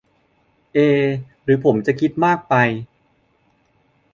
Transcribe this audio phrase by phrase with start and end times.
[0.73, 0.77] เอ
[1.43, 2.53] หรือผมจะคิดมากไป